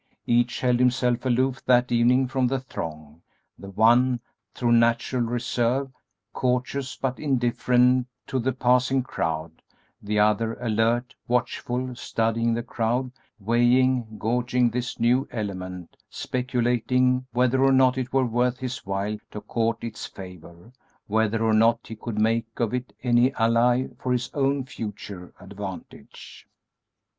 [0.25, 3.21] Each held himself aloof that evening from the throng:
[3.59, 4.19] the one,
[4.55, 5.91] through natural reserve,
[6.33, 9.61] courteous but indifferent to the passing crowd;
[10.01, 17.71] the other alert, watchful, studying the crowd; weighing, gauging this new element, speculating whether or
[17.71, 20.71] not it were worth his while to court its favor,
[21.05, 26.47] whether or not he could make of it an ally for his own future advantage.